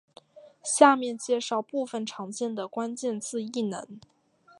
[0.63, 3.85] 下面介绍部分常见的关键字异能。